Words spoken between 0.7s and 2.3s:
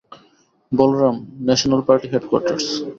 Balaram- national party